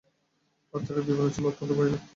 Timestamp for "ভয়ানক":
1.77-2.01